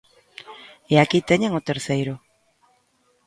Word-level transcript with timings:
E 0.93 0.95
aquí 1.03 1.19
teñen 1.29 1.51
o 1.59 1.65
terceiro. 1.69 2.13